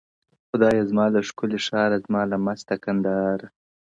•خدایه 0.49 0.83
زما 0.89 1.05
له 1.15 1.19
ښکلي 1.27 1.59
ښاره 1.67 1.97
زما 2.05 2.21
له 2.31 2.37
مسته 2.45 2.73
کندهاره- 2.83 3.47